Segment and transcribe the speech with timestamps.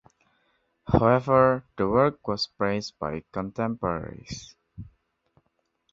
[0.87, 4.55] However, the work was praised by contemporaries.